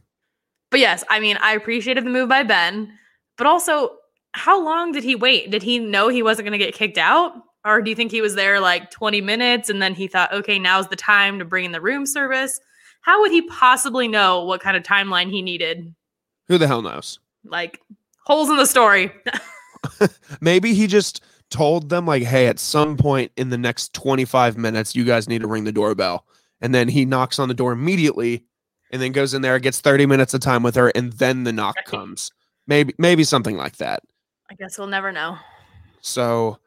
[0.71, 2.99] But yes, I mean, I appreciated the move by Ben,
[3.37, 3.97] but also,
[4.33, 5.51] how long did he wait?
[5.51, 7.35] Did he know he wasn't going to get kicked out?
[7.65, 10.59] Or do you think he was there like 20 minutes and then he thought, okay,
[10.59, 12.61] now's the time to bring in the room service?
[13.03, 15.95] How would he possibly know what kind of timeline he needed?
[16.49, 17.21] Who the hell knows?
[17.45, 17.81] Like,
[18.25, 19.13] holes in the story.
[20.41, 21.23] Maybe he just
[21.55, 25.41] told them, like, hey, at some point in the next 25 minutes, you guys need
[25.43, 26.27] to ring the doorbell.
[26.61, 28.45] And then he knocks on the door immediately
[28.91, 31.53] and then goes in there, gets 30 minutes of time with her, and then the
[31.53, 31.85] knock Right.
[31.85, 32.33] comes.
[32.67, 34.03] Maybe, maybe something like that.
[34.51, 35.37] I guess we'll never know.
[36.01, 36.59] So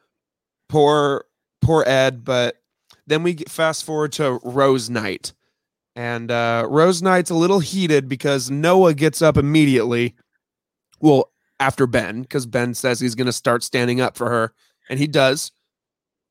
[0.69, 1.25] poor,
[1.61, 2.23] poor Ed.
[2.23, 2.61] But
[3.07, 5.33] then we fast forward to Rose Night.
[5.97, 10.15] And uh, Rose Night's a little heated because Noah gets up immediately.
[11.01, 14.53] Well, after Ben, because Ben says he's going to start standing up for her.
[14.89, 15.51] And he does.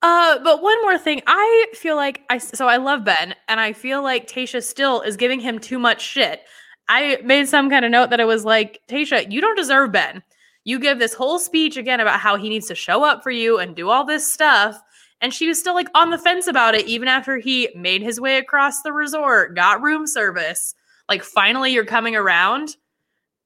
[0.02, 3.72] Uh, but one more thing, I feel like I so I love Ben, and I
[3.72, 6.42] feel like Tayshia still is giving him too much shit.
[6.88, 10.22] I made some kind of note that it was like, Tayshia, you don't deserve Ben.
[10.64, 13.58] You give this whole speech again about how he needs to show up for you
[13.58, 14.80] and do all this stuff.
[15.20, 18.20] And she was still like on the fence about it, even after he made his
[18.20, 20.74] way across the resort, got room service.
[21.08, 22.76] Like, finally, you're coming around.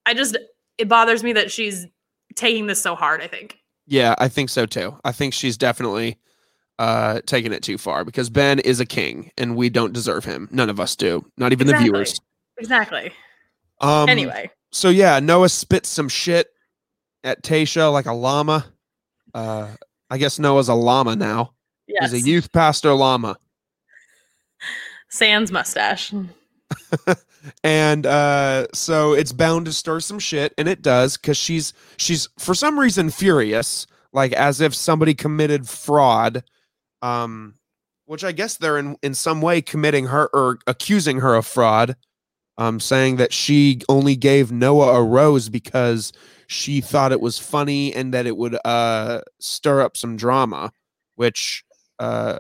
[0.05, 0.37] I just,
[0.79, 1.87] it bothers me that she's
[2.35, 3.60] taking this so hard, I think.
[3.87, 4.97] Yeah, I think so too.
[5.05, 6.19] I think she's definitely
[6.79, 10.49] uh, taking it too far because Ben is a king and we don't deserve him.
[10.51, 11.25] None of us do.
[11.37, 11.88] Not even Exactly.
[11.88, 12.21] the viewers.
[12.59, 13.12] Exactly.
[13.81, 14.51] Um, anyway.
[14.73, 16.49] So yeah, Noah spits some shit
[17.25, 18.66] at Tayshia like a llama.
[19.35, 19.69] Uh,
[20.09, 21.53] I guess Noah's a llama now.
[21.87, 22.12] Yes.
[22.12, 23.37] He's a youth pastor llama.
[25.09, 26.12] Sans mustache.
[27.65, 32.29] And uh so it's bound to stir some shit and it does because she's she's
[32.39, 36.43] for some reason furious like as if somebody committed fraud
[37.03, 37.55] um
[38.07, 41.97] which i guess they're in in some way committing her or accusing her of fraud
[42.59, 46.13] um saying that she only gave noah a rose because
[46.47, 50.71] she thought it was funny and that it would uh stir up some drama
[51.15, 51.65] which
[51.99, 52.39] uh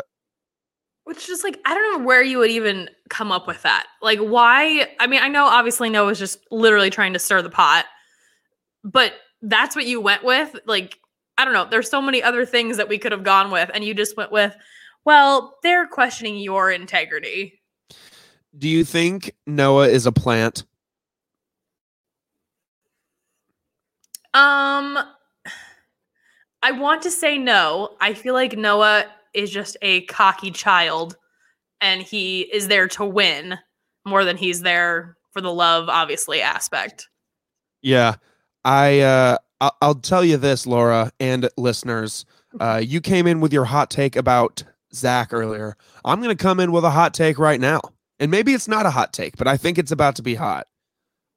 [1.10, 3.86] Which is like, I don't know where you would even come up with that.
[4.00, 4.86] Like, why?
[5.00, 7.84] I mean, I know obviously Noah Noah's just literally trying to stir the pot,
[8.84, 10.54] but that's what you went with.
[10.66, 11.00] Like,
[11.36, 11.66] I don't know.
[11.68, 14.30] There's so many other things that we could have gone with, and you just went
[14.30, 14.54] with,
[15.04, 17.60] well, they're questioning your integrity.
[18.56, 20.64] do you think noah is a plant
[24.32, 24.96] Um,
[26.62, 27.96] I want to say no.
[28.00, 31.16] I feel like Noah is just a cocky child
[31.80, 33.58] and he is there to win
[34.06, 37.08] more than he's there for the love, obviously, aspect.
[37.82, 38.16] Yeah,
[38.64, 42.24] I uh, I'll, I'll tell you this, Laura and listeners.
[42.58, 45.76] Uh, you came in with your hot take about Zach earlier.
[46.04, 47.80] I'm going to come in with a hot take right now,
[48.18, 50.66] and maybe it's not a hot take, but I think it's about to be hot.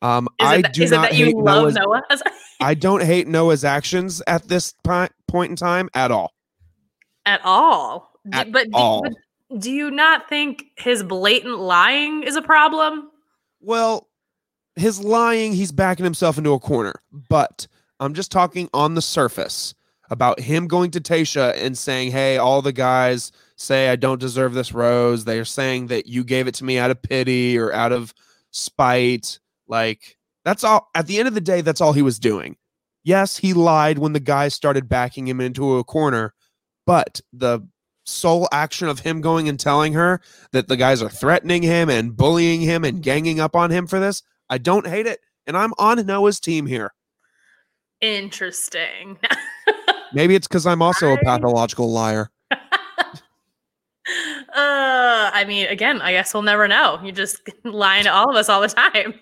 [0.02, 1.76] Um, I that- do not that you hate love Noah's.
[1.76, 2.04] Noah?
[2.62, 5.12] I don't hate Noah's actions at this point
[5.52, 6.33] in time at all.
[7.26, 8.12] At all.
[8.32, 9.02] At but, do- all.
[9.04, 13.10] but do you not think his blatant lying is a problem?
[13.62, 14.10] Well,
[14.76, 16.94] his lying, he's backing himself into a corner.
[17.30, 17.68] But
[18.00, 19.74] I'm just talking on the surface
[20.10, 24.54] about him going to Tayshia and saying, Hey, all the guys say I don't deserve
[24.54, 25.26] this rose.
[25.26, 28.14] They're saying that you gave it to me out of pity or out of
[28.52, 29.40] spite.
[29.68, 30.90] Like, that's all.
[30.96, 32.58] At the end of the day, that's all he was doing.
[33.04, 36.34] Yes, he lied when the guys started backing him into a corner,
[36.86, 37.68] but the
[38.06, 42.16] sole action of him going and telling her that the guys are threatening him and
[42.16, 45.20] bullying him and ganging up on him for this, I don't hate it.
[45.48, 46.94] And I'm on Noah's team here.
[48.02, 49.18] Interesting.
[50.14, 52.30] Maybe it's because I'm also a pathological liar.
[52.52, 52.58] uh,
[54.56, 57.00] I mean, again, I guess we'll never know.
[57.04, 59.14] You just lying to all of us all the time.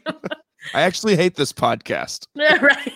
[0.74, 2.28] I actually hate this podcast.
[2.36, 2.94] right.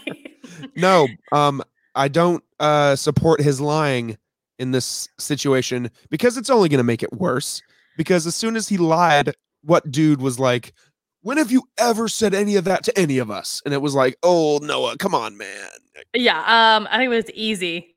[0.76, 1.64] No, um,
[1.96, 4.18] I don't uh support his lying
[4.60, 7.62] in this situation because it's only gonna make it worse.
[7.98, 10.74] Because as soon as he lied, what dude was like,
[11.22, 13.62] When have you ever said any of that to any of us?
[13.66, 15.70] And it was like, Oh Noah, come on, man.
[16.14, 17.88] Yeah, um, I think it was Eazy.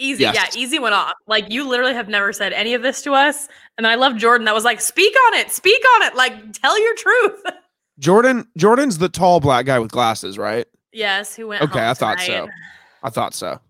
[0.00, 1.12] Eazy, yeah, Eazy went off.
[1.26, 3.48] Like you literally have never said any of this to us.
[3.76, 6.52] And then I love Jordan that was like, speak on it, speak on it, like
[6.52, 7.42] tell your truth.
[7.98, 10.66] Jordan Jordan's the tall black guy with glasses, right?
[10.92, 12.48] yes, who went Okay, I thought so.
[13.02, 13.60] I thought so.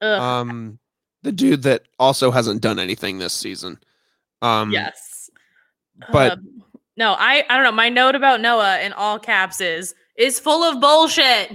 [0.00, 0.78] Ugh, Um,
[1.22, 3.78] the dude that also hasn't done anything this season.
[4.42, 5.30] Um, yes.
[6.12, 6.62] but- Um,
[6.96, 7.72] no, I I don't know.
[7.72, 11.50] My note about Noah in all caps is is full of bullshit.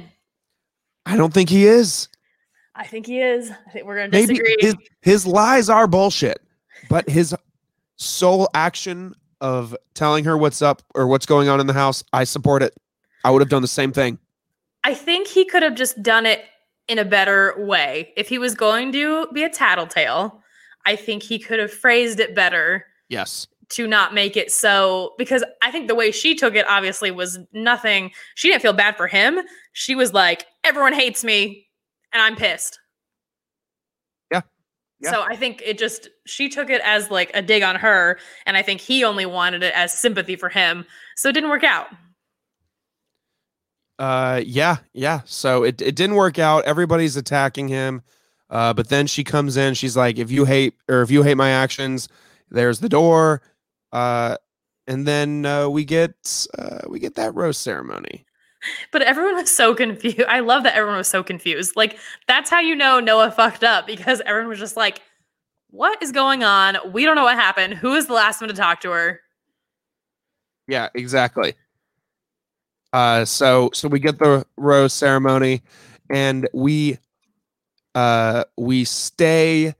[1.05, 2.07] I don't think he is.
[2.73, 3.51] I think he is.
[3.51, 4.55] I think we're gonna Maybe disagree.
[4.59, 6.41] his his lies are bullshit,
[6.89, 7.35] but his
[7.97, 12.23] sole action of telling her what's up or what's going on in the house, I
[12.23, 12.73] support it.
[13.23, 14.17] I would have done the same thing.
[14.83, 16.43] I think he could have just done it
[16.87, 18.13] in a better way.
[18.15, 20.41] If he was going to be a tattletale,
[20.85, 23.47] I think he could have phrased it better Yes.
[23.69, 27.39] to not make it so because I think the way she took it obviously was
[27.53, 28.11] nothing.
[28.35, 29.39] She didn't feel bad for him.
[29.73, 31.67] She was like, everyone hates me
[32.13, 32.79] and I'm pissed.
[34.31, 34.41] Yeah.
[34.99, 35.11] Yeah.
[35.11, 38.55] So I think it just she took it as like a dig on her and
[38.55, 40.85] I think he only wanted it as sympathy for him.
[41.15, 41.87] So it didn't work out.
[43.97, 45.21] Uh yeah, yeah.
[45.25, 46.65] So it, it didn't work out.
[46.65, 48.01] Everybody's attacking him.
[48.49, 51.37] Uh but then she comes in, she's like, if you hate or if you hate
[51.37, 52.09] my actions,
[52.49, 53.41] there's the door.
[53.91, 54.37] Uh
[54.87, 58.25] and then uh, we get uh, we get that rose ceremony.
[58.91, 60.23] But everyone was so confused.
[60.27, 61.75] I love that everyone was so confused.
[61.75, 65.01] Like that's how you know Noah fucked up because everyone was just like,
[65.69, 66.77] "What is going on?
[66.91, 67.75] We don't know what happened.
[67.75, 69.21] Who is the last one to talk to her?"
[70.67, 71.53] Yeah, exactly.
[72.95, 75.61] Uh, so so we get the rose ceremony,
[76.09, 76.97] and we
[77.93, 79.75] uh we stay,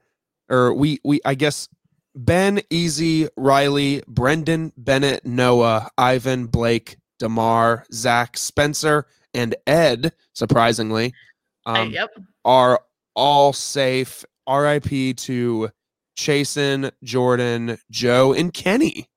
[0.50, 1.70] or we we I guess
[2.14, 10.12] Ben, Eazy, Riley, Brendan, Bennett, Noah, Ivan, Blake, Demar, Zach, Spencer, and Ed.
[10.34, 11.14] Surprisingly,
[11.64, 12.10] um, yep.
[12.44, 12.82] are
[13.14, 14.26] all safe.
[14.46, 15.14] R.I.P.
[15.14, 15.70] to
[16.18, 19.08] Chasen, Jordan, Joe, and Kenny.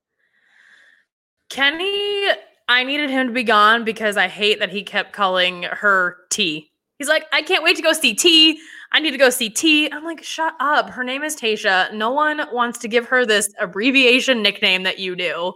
[1.50, 2.28] Kenny,
[2.70, 6.72] I needed him to be gone because I hate that he kept calling her T.
[7.00, 8.60] He's like, I can't wait to go see T.
[8.92, 9.92] I need to go see T.
[9.92, 10.92] I'm like, shut up.
[10.92, 11.92] Her name is Tayshia.
[11.94, 15.54] No one wants to give her this abbreviation nickname that you do.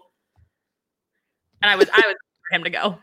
[1.62, 2.16] And I was I was
[2.50, 2.98] for him to go.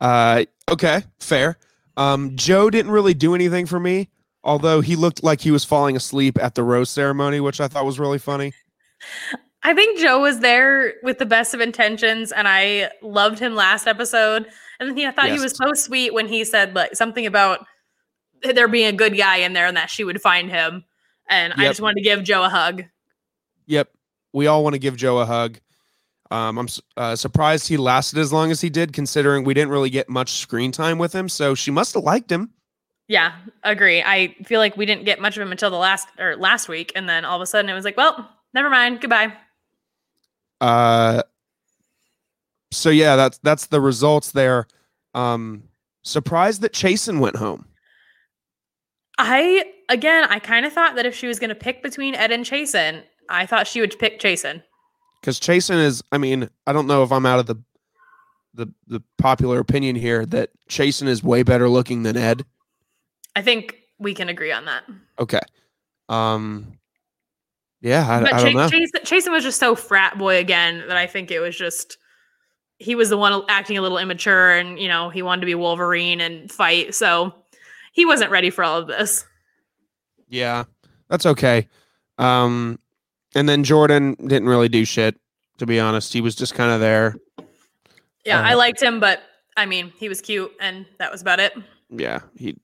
[0.00, 1.58] Uh, okay, fair.
[1.98, 4.08] Um, Joe didn't really do anything for me,
[4.42, 7.84] although he looked like he was falling asleep at the rose ceremony, which I thought
[7.84, 8.54] was really funny.
[9.62, 13.86] I think Joe was there with the best of intentions, and I loved him last
[13.86, 14.46] episode.
[14.78, 17.66] And then he, I thought he was so sweet when he said like something about
[18.42, 20.84] there being a good guy in there and that she would find him.
[21.28, 22.84] And I just wanted to give Joe a hug.
[23.66, 23.90] Yep,
[24.32, 25.58] we all want to give Joe a hug.
[26.30, 29.90] Um, I'm uh, surprised he lasted as long as he did, considering we didn't really
[29.90, 31.28] get much screen time with him.
[31.28, 32.50] So she must have liked him.
[33.08, 33.32] Yeah,
[33.64, 34.02] agree.
[34.02, 36.92] I feel like we didn't get much of him until the last or last week,
[36.94, 39.32] and then all of a sudden it was like, well, never mind, goodbye.
[40.60, 41.22] Uh,
[42.72, 44.66] so yeah, that's that's the results there.
[45.14, 45.64] Um,
[46.02, 47.66] surprised that Chasen went home.
[49.18, 52.30] I again, I kind of thought that if she was going to pick between Ed
[52.30, 54.62] and Chasen, I thought she would pick Chasen.
[55.20, 56.02] because Chasen is.
[56.12, 57.56] I mean, I don't know if I'm out of the
[58.54, 62.44] the the popular opinion here that Chasen is way better looking than Ed.
[63.36, 64.84] I think we can agree on that.
[65.18, 65.40] Okay.
[66.08, 66.78] Um.
[67.82, 68.68] Yeah, I, but I don't Cha- know.
[68.68, 71.96] Chasen, Chasen was just so frat boy again that I think it was just
[72.78, 75.54] he was the one acting a little immature, and you know he wanted to be
[75.54, 77.34] Wolverine and fight, so
[77.92, 79.24] he wasn't ready for all of this.
[80.28, 80.64] Yeah,
[81.08, 81.68] that's okay.
[82.18, 82.78] Um,
[83.34, 85.18] and then Jordan didn't really do shit.
[85.58, 87.16] To be honest, he was just kind of there.
[88.24, 89.22] Yeah, I Uh, liked him, but
[89.56, 91.54] I mean he was cute, and that was about it.
[91.90, 92.56] Yeah, he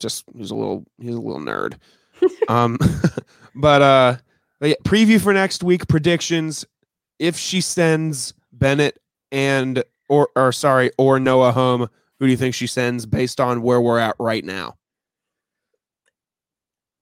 [0.00, 1.74] just he's a little he's a little nerd.
[2.48, 2.78] um,
[3.54, 4.16] but uh,
[4.60, 6.64] but yeah, preview for next week predictions.
[7.18, 11.88] If she sends Bennett and or or sorry or Noah home,
[12.18, 14.76] who do you think she sends based on where we're at right now?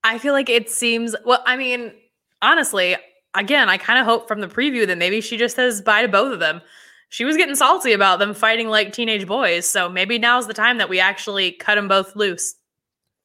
[0.04, 1.42] I feel like it seems well.
[1.46, 1.92] I mean,
[2.40, 2.96] honestly,
[3.34, 6.08] again, I kind of hope from the preview that maybe she just says bye to
[6.08, 6.60] both of them.
[7.08, 10.78] She was getting salty about them fighting like teenage boys, so maybe now's the time
[10.78, 12.54] that we actually cut them both loose.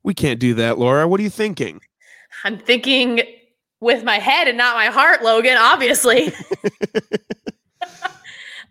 [0.04, 1.08] We can't do that, Laura.
[1.08, 1.82] What are you thinking?
[2.43, 3.22] I'm thinking
[3.80, 6.28] with my head and not my heart, Logan, obviously.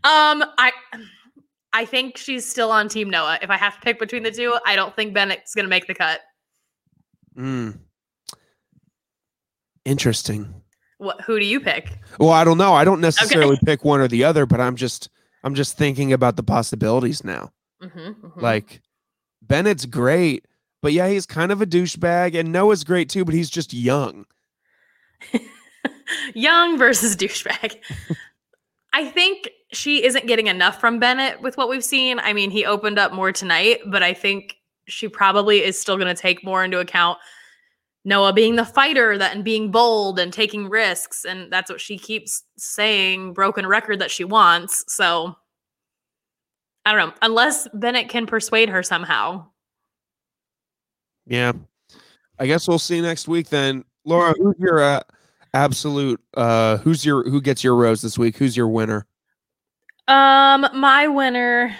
[0.04, 0.72] um, I
[1.72, 3.38] I think she's still on Team Noah.
[3.42, 5.94] If I have to pick between the two, I don't think Bennett's gonna make the
[5.94, 6.20] cut.
[7.34, 7.70] Hmm.
[9.84, 10.62] Interesting.
[10.98, 11.98] What who do you pick?
[12.18, 12.74] Well, I don't know.
[12.74, 15.10] I don't necessarily pick one or the other, but I'm just
[15.44, 17.52] I'm just thinking about the possibilities now.
[17.82, 18.80] Mm-hmm, Like
[19.42, 20.46] Bennett's great,
[20.82, 24.24] but yeah, he's kind of a douchebag, and Noah's great too, but he's just young.
[26.34, 27.76] young versus douchebag.
[28.92, 32.18] I think she isn't getting enough from Bennett with what we've seen.
[32.20, 34.56] I mean, he opened up more tonight, but I think
[34.88, 37.18] she probably is still going to take more into account
[38.06, 41.98] Noah being the fighter that and being bold and taking risks and that's what she
[41.98, 44.84] keeps saying broken record that she wants.
[44.86, 45.34] So
[46.84, 49.46] I don't know, unless Bennett can persuade her somehow.
[51.26, 51.52] Yeah.
[52.38, 53.84] I guess we'll see next week then.
[54.06, 55.02] Laura, who's your uh,
[55.52, 58.36] absolute uh who's your who gets your rose this week?
[58.36, 59.06] Who's your winner?
[60.06, 61.74] Um my winner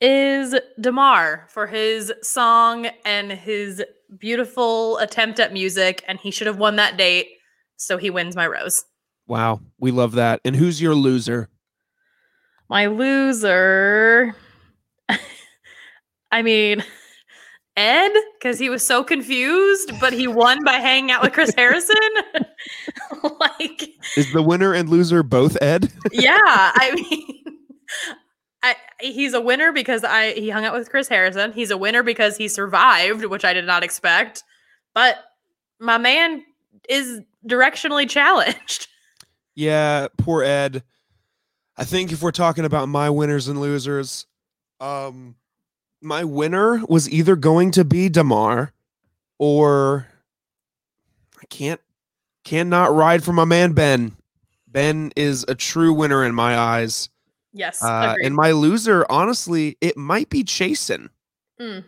[0.00, 3.82] is Demar for his song and his
[4.18, 7.28] beautiful attempt at music, and he should have won that date.
[7.76, 8.84] So he wins my rose.
[9.26, 10.40] Wow, we love that.
[10.44, 11.48] And who's your loser?
[12.68, 14.34] My loser.
[16.32, 16.84] I mean,
[17.76, 21.96] Ed, because he was so confused, but he won by hanging out with Chris Harrison.
[23.40, 25.90] like, is the winner and loser both Ed?
[26.12, 27.58] yeah, I mean,
[28.62, 31.52] I, he's a winner because I he hung out with Chris Harrison.
[31.52, 34.44] He's a winner because he survived, which I did not expect.
[34.94, 35.16] But
[35.80, 36.44] my man
[36.88, 38.88] is directionally challenged.
[39.54, 40.82] Yeah, poor Ed.
[41.76, 44.26] I think if we're talking about my winners and losers,
[44.78, 45.36] um,
[46.02, 48.72] my winner was either going to be Demar
[49.38, 50.06] or
[51.40, 51.80] I can't
[52.44, 54.16] cannot ride for my man Ben.
[54.66, 57.08] Ben is a true winner in my eyes.
[57.52, 57.82] Yes.
[57.82, 61.08] Uh, and my loser, honestly, it might be Chasen.
[61.60, 61.84] Mm.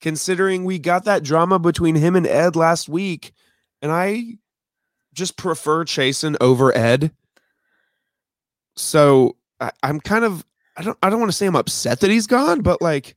[0.00, 3.32] Considering we got that drama between him and Ed last week,
[3.80, 4.36] and I
[5.14, 7.10] just prefer Chasen over Ed.
[8.76, 10.44] So I, I'm kind of
[10.76, 13.16] I don't I don't want to say I'm upset that he's gone, but like,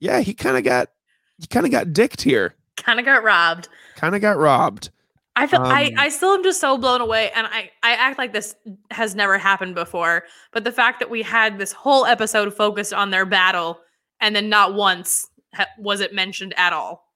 [0.00, 0.90] yeah, he kind of got
[1.38, 2.54] he kind of got dicked here.
[2.76, 3.68] Kind of got robbed.
[3.96, 4.90] Kind of got robbed.
[5.36, 8.16] I feel um, I, I still am just so blown away and I, I act
[8.16, 8.56] like this
[8.90, 10.24] has never happened before.
[10.52, 13.78] But the fact that we had this whole episode focused on their battle
[14.20, 17.12] and then not once ha- was it mentioned at all.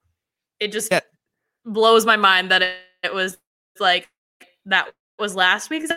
[0.61, 1.01] It just yeah.
[1.65, 3.39] blows my mind that it, it was
[3.79, 4.11] like
[4.67, 5.91] that was last week's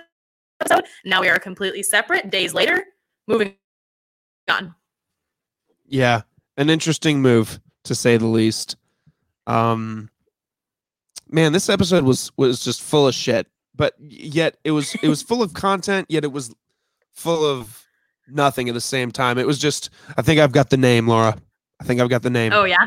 [0.61, 0.86] episode.
[1.03, 2.86] Now we are completely separate days later.
[3.27, 3.55] Moving
[4.49, 4.73] on.
[5.86, 6.21] Yeah,
[6.58, 8.76] an interesting move to say the least.
[9.47, 10.10] Um
[11.30, 13.47] man, this episode was was just full of shit.
[13.76, 16.54] But yet it was it was full of content, yet it was
[17.14, 17.84] full of
[18.28, 19.38] nothing at the same time.
[19.38, 21.36] It was just I think I've got the name, Laura.
[21.82, 22.54] I think I've got the name.
[22.54, 22.86] Oh yeah.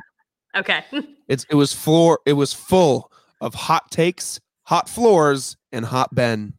[0.57, 0.85] Okay.
[1.29, 3.11] it's it was floor it was full
[3.41, 6.55] of hot takes, hot floors, and hot Ben.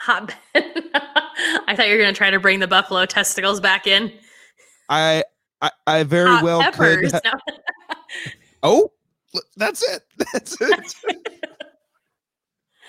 [0.00, 0.64] Hot Ben.
[1.66, 4.12] I thought you were gonna try to bring the buffalo testicles back in.
[4.88, 5.24] I
[5.60, 7.12] I, I very hot well peppers.
[7.12, 7.22] could.
[8.22, 8.24] Ha-
[8.62, 8.90] oh,
[9.56, 10.02] that's it.
[10.32, 10.94] That's it.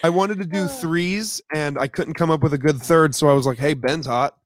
[0.03, 3.29] I wanted to do threes and I couldn't come up with a good third, so
[3.29, 4.37] I was like, "Hey, Ben's hot."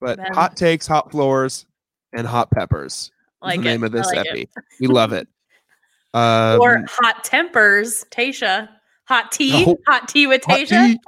[0.00, 0.32] But ben.
[0.32, 1.66] hot takes, hot floors,
[2.14, 3.10] and hot peppers.
[3.42, 3.70] Like the it.
[3.70, 4.48] name of this like epi.
[4.80, 5.28] We love it.
[6.14, 8.68] Um, or hot tempers, Tayshia.
[9.04, 10.98] Hot tea, oh, hot tea with Tayshia.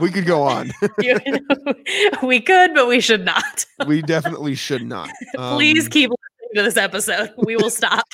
[0.00, 0.70] We could go on.
[2.22, 3.64] we could, but we should not.
[3.86, 5.10] we definitely should not.
[5.38, 7.30] Um, Please keep listening to this episode.
[7.38, 8.06] We will stop.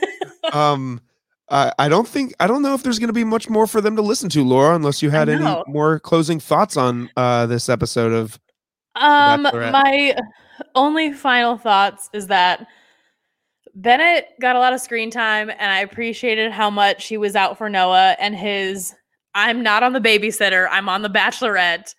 [0.52, 1.00] um,
[1.50, 3.80] I, I don't think I don't know if there's going to be much more for
[3.80, 7.68] them to listen to, Laura, unless you had any more closing thoughts on uh, this
[7.68, 8.38] episode of.
[8.96, 10.16] Um, my
[10.74, 12.66] only final thoughts is that
[13.74, 17.58] Bennett got a lot of screen time, and I appreciated how much he was out
[17.58, 18.94] for Noah and his
[19.34, 21.94] "I'm not on the babysitter, I'm on the Bachelorette"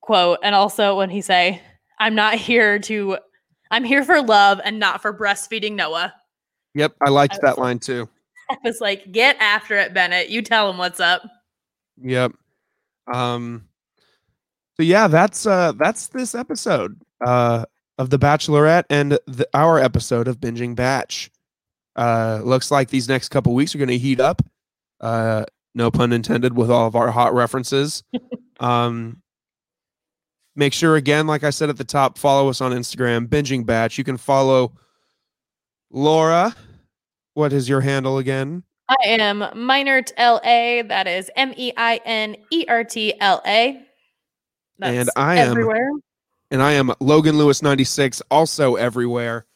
[0.00, 1.62] quote, and also when he say,
[1.98, 3.18] "I'm not here to
[3.72, 6.12] I'm here for love and not for breastfeeding Noah.
[6.74, 8.08] Yep, I liked I that line too.
[8.50, 10.28] I was like, get after it, Bennett.
[10.28, 11.22] You tell him what's up.
[12.00, 12.32] Yep.
[13.12, 13.66] Um
[14.76, 17.64] so yeah, that's uh that's this episode uh
[17.98, 21.30] of The Bachelorette and the, our episode of Binging Batch.
[21.96, 24.42] Uh looks like these next couple weeks are gonna heat up.
[25.00, 28.02] Uh no pun intended with all of our hot references.
[28.60, 29.22] um
[30.54, 33.96] Make sure, again, like I said at the top, follow us on Instagram, Binging Batch.
[33.96, 34.74] You can follow
[35.90, 36.54] Laura.
[37.32, 38.62] What is your handle again?
[38.88, 40.86] I am Meinert LA.
[40.86, 43.82] That is M E I N E R T L A.
[44.82, 45.90] And I am everywhere.
[46.50, 49.46] And I am Logan Lewis 96, also everywhere.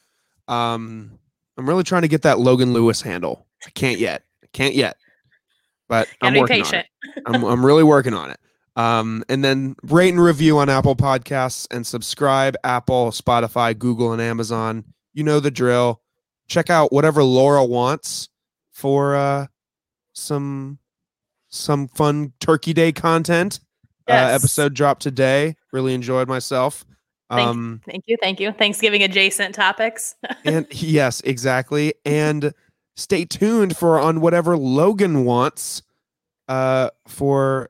[0.47, 1.19] Um,
[1.57, 3.45] I'm really trying to get that Logan Lewis handle.
[3.67, 4.23] I can't yet.
[4.43, 4.97] I can't yet.
[5.87, 6.87] But I'm working patient.
[7.05, 7.23] on it.
[7.25, 8.39] I'm, I'm really working on it.
[8.75, 14.21] Um, and then rate and review on Apple Podcasts and subscribe Apple, Spotify, Google, and
[14.21, 14.85] Amazon.
[15.13, 16.01] You know the drill.
[16.47, 18.29] Check out whatever Laura wants
[18.71, 19.47] for uh,
[20.13, 20.77] some
[21.49, 23.59] some fun Turkey Day content.
[24.07, 24.31] Uh, yes.
[24.31, 25.55] Uh, episode dropped today.
[25.73, 26.85] Really enjoyed myself.
[27.29, 28.51] Thank, Um, thank you, thank you.
[28.51, 30.15] Thanksgiving adjacent topics.
[30.45, 31.93] and yes, exactly.
[32.05, 32.53] And
[32.97, 35.83] stay tuned for on whatever Logan wants
[36.49, 37.69] uh, for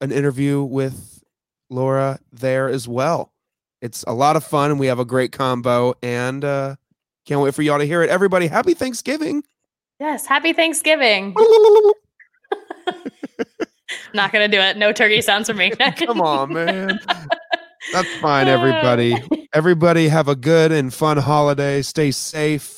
[0.00, 1.24] an interview with
[1.70, 3.32] Laura there as well.
[3.80, 6.76] It's a lot of fun and we have a great combo and uh,
[7.26, 8.10] can't wait for y'all to hear it.
[8.10, 9.42] Everybody, happy Thanksgiving.
[9.98, 11.34] yes, happy Thanksgiving.
[14.14, 14.76] Not gonna do it.
[14.76, 15.70] No turkey sounds for me.
[15.96, 17.00] Come on, man.
[17.92, 19.16] That's fine, everybody.
[19.52, 21.82] Everybody have a good and fun holiday.
[21.82, 22.77] Stay safe.